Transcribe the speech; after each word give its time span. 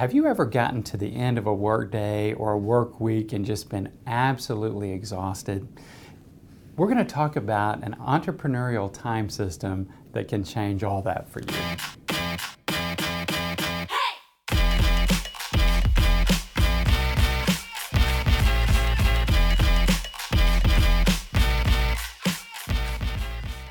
Have 0.00 0.14
you 0.14 0.26
ever 0.26 0.46
gotten 0.46 0.82
to 0.84 0.96
the 0.96 1.14
end 1.14 1.36
of 1.36 1.46
a 1.46 1.52
work 1.52 1.90
day 1.90 2.32
or 2.32 2.52
a 2.52 2.58
work 2.58 3.00
week 3.00 3.34
and 3.34 3.44
just 3.44 3.68
been 3.68 3.92
absolutely 4.06 4.92
exhausted? 4.92 5.68
We're 6.78 6.86
going 6.86 6.96
to 6.96 7.04
talk 7.04 7.36
about 7.36 7.84
an 7.84 7.94
entrepreneurial 8.00 8.90
time 8.90 9.28
system 9.28 9.90
that 10.12 10.26
can 10.26 10.42
change 10.42 10.84
all 10.84 11.02
that 11.02 11.28
for 11.28 11.40
you. 11.40 11.99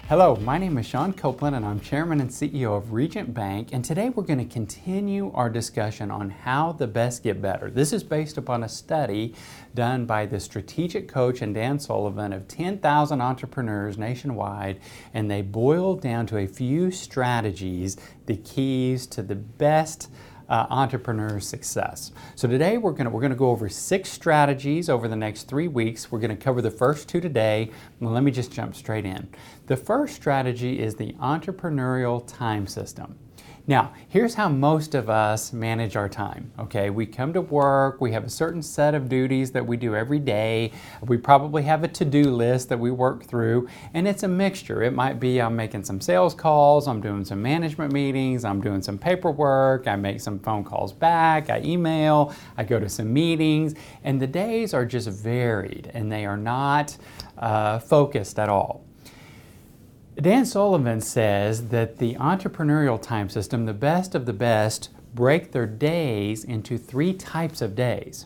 Hello, 0.09 0.35
my 0.37 0.57
name 0.57 0.79
is 0.79 0.87
Sean 0.87 1.13
Copeland 1.13 1.55
and 1.55 1.63
I'm 1.63 1.79
Chairman 1.79 2.19
and 2.19 2.31
CEO 2.31 2.75
of 2.75 2.93
Regent 2.93 3.31
Bank 3.31 3.69
and 3.73 3.85
today 3.85 4.09
we're 4.09 4.23
going 4.23 4.39
to 4.39 4.51
continue 4.51 5.31
our 5.35 5.51
discussion 5.51 6.09
on 6.09 6.31
how 6.31 6.71
the 6.71 6.87
best 6.87 7.21
get 7.21 7.43
better. 7.43 7.69
This 7.69 7.93
is 7.93 8.03
based 8.03 8.35
upon 8.35 8.63
a 8.63 8.69
study 8.69 9.35
done 9.75 10.07
by 10.07 10.25
the 10.25 10.39
strategic 10.39 11.07
coach 11.07 11.43
and 11.43 11.53
Dan 11.53 11.77
Sullivan 11.77 12.33
of 12.33 12.47
10,000 12.47 13.21
entrepreneurs 13.21 13.99
nationwide 13.99 14.79
and 15.13 15.29
they 15.29 15.43
boiled 15.43 16.01
down 16.01 16.25
to 16.25 16.37
a 16.37 16.47
few 16.47 16.89
strategies, 16.89 17.95
the 18.25 18.37
keys 18.37 19.05
to 19.05 19.21
the 19.21 19.35
best 19.35 20.09
uh, 20.49 20.65
entrepreneur 20.69 21.39
success. 21.39 22.11
So 22.35 22.47
today 22.47 22.77
we're 22.77 22.91
going 22.91 23.11
we're 23.11 23.21
to 23.27 23.35
go 23.35 23.49
over 23.49 23.69
six 23.69 24.09
strategies 24.09 24.89
over 24.89 25.07
the 25.07 25.15
next 25.15 25.43
three 25.43 25.67
weeks. 25.67 26.11
We're 26.11 26.19
going 26.19 26.35
to 26.35 26.43
cover 26.43 26.61
the 26.61 26.71
first 26.71 27.07
two 27.07 27.21
today. 27.21 27.71
Well, 27.99 28.11
let 28.11 28.23
me 28.23 28.31
just 28.31 28.51
jump 28.51 28.75
straight 28.75 29.05
in. 29.05 29.29
The 29.67 29.77
first 29.77 30.15
strategy 30.15 30.79
is 30.79 30.95
the 30.95 31.13
entrepreneurial 31.13 32.25
time 32.27 32.67
system. 32.67 33.17
Now, 33.67 33.93
here's 34.07 34.33
how 34.33 34.49
most 34.49 34.95
of 34.95 35.11
us 35.11 35.53
manage 35.53 35.95
our 35.95 36.09
time. 36.09 36.51
Okay, 36.57 36.89
we 36.89 37.05
come 37.05 37.33
to 37.33 37.41
work, 37.41 38.01
we 38.01 38.11
have 38.13 38.23
a 38.23 38.29
certain 38.29 38.63
set 38.63 38.95
of 38.95 39.07
duties 39.07 39.51
that 39.51 39.65
we 39.65 39.77
do 39.77 39.95
every 39.95 40.17
day. 40.17 40.71
We 41.05 41.17
probably 41.17 41.61
have 41.63 41.83
a 41.83 41.87
to 41.87 42.05
do 42.05 42.31
list 42.31 42.69
that 42.69 42.79
we 42.79 42.89
work 42.89 43.25
through, 43.25 43.67
and 43.93 44.07
it's 44.07 44.23
a 44.23 44.27
mixture. 44.27 44.81
It 44.81 44.93
might 44.93 45.19
be 45.19 45.39
I'm 45.39 45.55
making 45.55 45.83
some 45.83 46.01
sales 46.01 46.33
calls, 46.33 46.87
I'm 46.87 46.99
doing 46.99 47.23
some 47.23 47.43
management 47.43 47.93
meetings, 47.93 48.43
I'm 48.43 48.59
doing 48.59 48.81
some 48.81 48.97
paperwork, 48.97 49.87
I 49.87 49.95
make 49.95 50.19
some 50.19 50.39
phone 50.39 50.63
calls 50.63 50.91
back, 50.91 51.51
I 51.51 51.61
email, 51.61 52.33
I 52.57 52.63
go 52.63 52.79
to 52.79 52.89
some 52.89 53.13
meetings, 53.13 53.75
and 54.03 54.19
the 54.19 54.27
days 54.27 54.73
are 54.73 54.85
just 54.85 55.09
varied 55.09 55.91
and 55.93 56.11
they 56.11 56.25
are 56.25 56.37
not 56.37 56.97
uh, 57.37 57.79
focused 57.79 58.39
at 58.39 58.49
all. 58.49 58.88
Dan 60.21 60.45
Sullivan 60.45 60.99
says 60.99 61.69
that 61.69 61.97
the 61.97 62.15
entrepreneurial 62.15 63.01
time 63.01 63.29
system, 63.29 63.65
the 63.65 63.73
best 63.73 64.15
of 64.15 64.25
the 64.25 64.33
best, 64.33 64.89
break 65.13 65.53
their 65.53 65.65
days 65.65 66.43
into 66.43 66.77
three 66.77 67.13
types 67.13 67.61
of 67.61 67.73
days. 67.73 68.25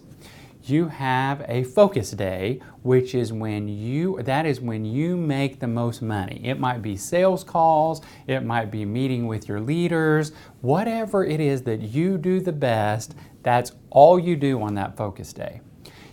You 0.64 0.88
have 0.88 1.46
a 1.48 1.64
focus 1.64 2.10
day, 2.10 2.62
which 2.82 3.14
is 3.14 3.32
when 3.32 3.68
you 3.68 4.20
that 4.24 4.48
is 4.48 4.60
when 4.60 4.86
you 4.86 5.16
make 5.16 5.60
the 5.60 5.68
most 5.68 6.02
money. 6.02 6.42
It 6.44 6.60
might 6.60 6.82
be 6.82 6.98
sales 6.98 7.44
calls, 7.44 8.02
it 8.26 8.40
might 8.40 8.72
be 8.72 8.86
meeting 8.86 9.28
with 9.28 9.48
your 9.48 9.62
leaders, 9.62 10.32
whatever 10.62 11.24
it 11.24 11.40
is 11.40 11.62
that 11.64 11.82
you 11.82 12.18
do 12.18 12.40
the 12.40 12.54
best, 12.54 13.14
that's 13.44 13.72
all 13.92 14.18
you 14.18 14.36
do 14.36 14.60
on 14.64 14.74
that 14.76 14.98
focus 14.98 15.32
day. 15.32 15.62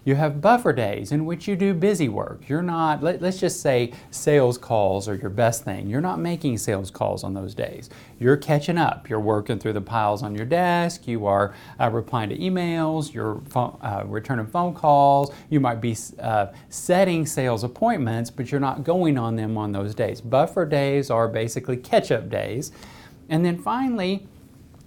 You 0.05 0.15
have 0.15 0.41
buffer 0.41 0.73
days 0.73 1.13
in 1.13 1.27
which 1.27 1.47
you 1.47 1.57
do 1.57 1.75
busy 1.75 2.09
work. 2.09 2.49
You're 2.49 2.63
not, 2.63 3.03
let, 3.03 3.23
us 3.23 3.39
just 3.39 3.61
say 3.61 3.93
sales 4.11 4.57
calls 4.57 5.09
are 5.09 5.15
your 5.15 5.31
best 5.31 5.65
thing. 5.65 5.89
You're 5.89 6.01
not 6.01 6.19
making 6.19 6.59
sales 6.59 6.91
calls 6.91 7.23
on 7.23 7.35
those 7.35 7.55
days. 7.55 7.91
You're 8.19 8.37
catching 8.37 8.79
up. 8.79 9.09
You're 9.09 9.21
working 9.21 9.59
through 9.59 9.75
the 9.75 9.81
piles 9.81 10.23
on 10.23 10.35
your 10.35 10.47
desk. 10.47 11.07
You 11.07 11.27
are 11.27 11.55
uh, 11.79 11.91
replying 11.91 12.31
to 12.31 12.39
emails. 12.39 13.13
You're 13.13 13.41
phone, 13.49 13.79
uh, 13.83 14.05
returning 14.07 14.47
phone 14.47 14.75
calls. 14.75 15.33
You 15.51 15.61
might 15.61 15.81
be 15.81 15.97
uh, 16.19 16.47
setting 16.71 17.27
sales 17.27 17.63
appointments, 17.63 18.31
but 18.31 18.51
you're 18.51 18.61
not 18.61 18.85
going 18.85 19.19
on 19.19 19.37
them 19.37 19.59
on 19.59 19.73
those 19.73 19.95
days. 19.95 20.21
Buffer 20.21 20.65
days 20.65 21.11
are 21.11 21.29
basically 21.29 21.77
catch 21.77 22.11
up 22.11 22.31
days. 22.31 22.73
And 23.29 23.45
then 23.45 23.59
finally, 23.59 24.27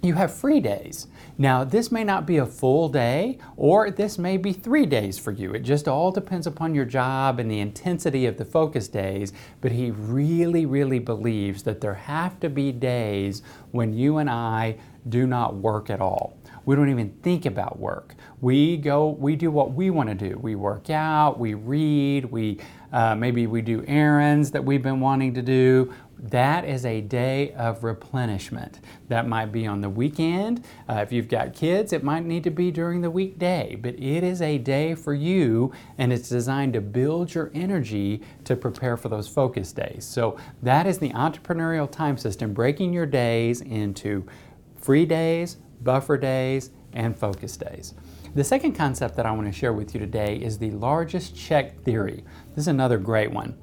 you 0.04 0.14
have 0.14 0.32
free 0.32 0.60
days. 0.60 1.06
Now, 1.36 1.64
this 1.64 1.90
may 1.90 2.04
not 2.04 2.26
be 2.26 2.36
a 2.36 2.46
full 2.46 2.88
day, 2.88 3.38
or 3.56 3.90
this 3.90 4.18
may 4.18 4.36
be 4.36 4.52
three 4.52 4.86
days 4.86 5.18
for 5.18 5.32
you. 5.32 5.52
It 5.54 5.60
just 5.60 5.88
all 5.88 6.12
depends 6.12 6.46
upon 6.46 6.74
your 6.74 6.84
job 6.84 7.40
and 7.40 7.50
the 7.50 7.60
intensity 7.60 8.26
of 8.26 8.36
the 8.36 8.44
focus 8.44 8.86
days. 8.86 9.32
But 9.60 9.72
he 9.72 9.90
really, 9.90 10.66
really 10.66 11.00
believes 11.00 11.62
that 11.64 11.80
there 11.80 11.94
have 11.94 12.38
to 12.40 12.48
be 12.48 12.70
days 12.70 13.42
when 13.72 13.92
you 13.92 14.18
and 14.18 14.30
I 14.30 14.76
do 15.08 15.26
not 15.26 15.56
work 15.56 15.90
at 15.90 16.00
all. 16.00 16.38
We 16.66 16.76
don't 16.76 16.88
even 16.88 17.10
think 17.22 17.44
about 17.44 17.78
work. 17.78 18.14
We 18.40 18.76
go, 18.78 19.08
we 19.08 19.36
do 19.36 19.50
what 19.50 19.72
we 19.72 19.90
want 19.90 20.08
to 20.08 20.14
do. 20.14 20.38
We 20.38 20.54
work 20.54 20.88
out, 20.88 21.38
we 21.38 21.54
read, 21.54 22.24
we 22.26 22.58
uh, 22.92 23.14
maybe 23.14 23.48
we 23.48 23.60
do 23.60 23.84
errands 23.88 24.52
that 24.52 24.64
we've 24.64 24.82
been 24.82 25.00
wanting 25.00 25.34
to 25.34 25.42
do. 25.42 25.92
That 26.18 26.64
is 26.64 26.84
a 26.84 27.00
day 27.00 27.52
of 27.52 27.84
replenishment. 27.84 28.80
That 29.08 29.28
might 29.28 29.52
be 29.52 29.66
on 29.66 29.80
the 29.80 29.90
weekend. 29.90 30.64
Uh, 30.88 30.94
if 30.94 31.12
you've 31.12 31.28
got 31.28 31.54
kids, 31.54 31.92
it 31.92 32.02
might 32.02 32.24
need 32.24 32.44
to 32.44 32.50
be 32.50 32.70
during 32.70 33.00
the 33.00 33.10
weekday, 33.10 33.76
but 33.80 33.94
it 33.94 34.24
is 34.24 34.40
a 34.40 34.58
day 34.58 34.94
for 34.94 35.12
you 35.12 35.72
and 35.98 36.12
it's 36.12 36.28
designed 36.28 36.72
to 36.74 36.80
build 36.80 37.34
your 37.34 37.50
energy 37.54 38.22
to 38.44 38.56
prepare 38.56 38.96
for 38.96 39.08
those 39.08 39.28
focus 39.28 39.72
days. 39.72 40.04
So 40.04 40.38
that 40.62 40.86
is 40.86 40.98
the 40.98 41.10
entrepreneurial 41.10 41.90
time 41.90 42.16
system, 42.16 42.54
breaking 42.54 42.92
your 42.92 43.06
days 43.06 43.60
into 43.60 44.26
free 44.80 45.06
days, 45.06 45.56
buffer 45.82 46.16
days, 46.16 46.70
and 46.92 47.18
focus 47.18 47.56
days. 47.56 47.94
The 48.34 48.44
second 48.44 48.72
concept 48.72 49.16
that 49.16 49.26
I 49.26 49.32
want 49.32 49.46
to 49.46 49.52
share 49.52 49.72
with 49.72 49.94
you 49.94 50.00
today 50.00 50.36
is 50.36 50.58
the 50.58 50.70
largest 50.72 51.36
check 51.36 51.82
theory. 51.82 52.24
This 52.50 52.64
is 52.64 52.68
another 52.68 52.98
great 52.98 53.30
one. 53.30 53.56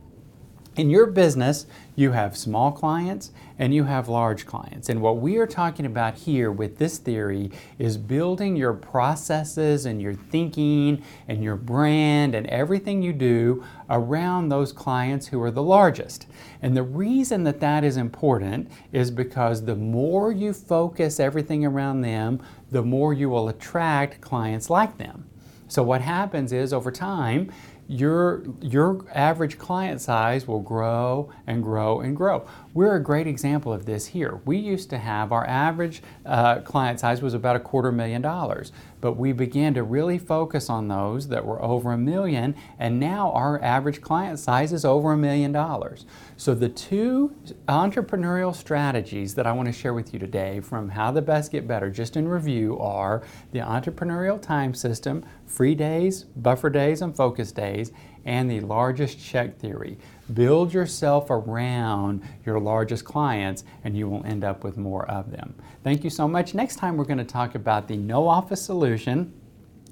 In 0.78 0.90
your 0.90 1.08
business, 1.08 1.66
you 1.98 2.12
have 2.14 2.38
small 2.38 2.72
clients 2.72 3.32
and 3.59 3.76
you 3.76 3.84
have 3.84 4.08
large 4.08 4.46
clients. 4.46 4.88
And 4.88 5.02
what 5.02 5.18
we 5.18 5.36
are 5.36 5.46
talking 5.46 5.86
about 5.86 6.16
here 6.16 6.50
with 6.50 6.78
this 6.78 6.98
theory 6.98 7.52
is 7.78 7.98
building 7.98 8.56
your 8.56 8.72
processes 8.72 9.86
and 9.86 10.02
your 10.02 10.14
thinking 10.14 11.04
and 11.28 11.44
your 11.44 11.58
brand 11.58 12.34
and 12.36 12.48
everything 12.48 13.02
you 13.02 13.12
do 13.12 13.66
around 13.90 14.48
those 14.48 14.72
clients 14.72 15.28
who 15.28 15.42
are 15.42 15.52
the 15.52 15.62
largest. 15.62 16.26
And 16.62 16.76
the 16.76 16.84
reason 16.84 17.44
that 17.44 17.60
that 17.60 17.84
is 17.84 17.98
important 17.98 18.72
is 18.94 19.12
because 19.12 19.66
the 19.66 19.76
more 19.76 20.31
you 20.31 20.54
focus 20.54 21.20
everything 21.20 21.66
around 21.66 22.00
them, 22.00 22.42
the 22.72 22.81
more 22.81 23.14
you 23.14 23.30
will 23.30 23.50
attract 23.50 24.22
clients 24.22 24.70
like 24.70 24.98
them. 24.98 25.28
So, 25.68 25.84
what 25.84 26.02
happens 26.02 26.52
is 26.52 26.74
over 26.74 26.92
time, 26.92 27.50
your, 27.91 28.41
your 28.62 29.06
average 29.13 29.57
client 29.57 30.00
size 30.00 30.47
will 30.47 30.62
grow 30.62 31.29
and 31.46 31.62
grow 31.62 32.00
and 32.00 32.16
grow. 32.16 32.47
We're 32.74 32.96
a 32.96 33.03
great 33.03 33.28
example 33.28 33.74
of 33.74 33.85
this 33.85 34.07
here. 34.07 34.40
We 34.46 34.57
used 34.57 34.90
to 34.91 34.97
have 34.97 35.34
our 35.34 35.46
average 35.46 36.01
uh, 36.25 36.62
client 36.62 37.01
size 37.01 37.22
was 37.22 37.34
about 37.34 37.57
a 37.57 37.59
quarter 37.59 37.91
million 37.91 38.22
dollars, 38.22 38.72
but 39.01 39.18
we 39.18 39.34
began 39.34 39.74
to 39.74 39.84
really 39.84 40.18
focus 40.18 40.69
on 40.69 40.88
those 40.88 41.28
that 41.28 41.46
were 41.46 41.62
over 41.62 41.91
a 41.91 41.97
million, 41.97 42.56
and 42.80 42.97
now 42.97 43.31
our 43.31 43.62
average 43.62 44.00
client 44.00 44.40
size 44.40 44.72
is 44.72 44.85
over 44.85 45.12
a 45.12 45.18
million 45.18 45.51
dollars. 45.51 46.06
So, 46.38 46.56
the 46.56 46.69
two 46.69 47.35
entrepreneurial 47.68 48.56
strategies 48.56 49.35
that 49.35 49.46
I 49.46 49.51
want 49.51 49.68
to 49.68 49.74
share 49.74 49.94
with 49.94 50.13
you 50.13 50.19
today 50.19 50.59
from 50.59 50.90
How 50.90 51.12
the 51.12 51.22
Best 51.22 51.51
Get 51.51 51.68
Better, 51.68 51.90
just 51.90 52.16
in 52.16 52.28
review, 52.28 52.80
are 52.80 53.22
the 53.51 53.59
entrepreneurial 53.59 54.41
time 54.41 54.74
system, 54.74 55.25
free 55.46 55.75
days, 55.75 56.24
buffer 56.24 56.69
days, 56.69 57.01
and 57.01 57.16
focus 57.16 57.51
days, 57.51 57.81
and 58.25 58.50
the 58.50 58.59
largest 58.59 59.24
check 59.24 59.58
theory. 59.58 59.97
Build 60.34 60.74
yourself 60.74 61.30
around 61.30 62.22
your 62.46 62.59
largest 62.59 63.06
clients 63.06 63.64
and 63.84 63.97
you 63.97 64.08
will 64.08 64.24
end 64.25 64.44
up 64.44 64.64
with 64.64 64.78
more 64.78 65.09
of 65.09 65.31
them. 65.31 65.56
Thank 65.84 66.03
you 66.03 66.09
so 66.09 66.28
much. 66.28 66.53
Next 66.53 66.75
time, 66.75 66.97
we're 66.97 67.06
going 67.06 67.18
to 67.18 67.24
talk 67.24 67.56
about 67.56 67.88
the 67.88 67.97
no 67.97 68.28
office 68.28 68.62
solution 68.64 69.33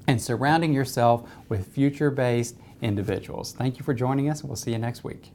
and 0.06 0.20
surrounding 0.20 0.72
yourself 0.72 1.28
with 1.48 1.66
future 1.66 2.10
based 2.10 2.56
individuals. 2.82 3.52
Thank 3.52 3.78
you 3.78 3.84
for 3.84 3.94
joining 3.94 4.30
us, 4.30 4.42
we'll 4.42 4.56
see 4.56 4.72
you 4.72 4.78
next 4.78 5.04
week. 5.04 5.32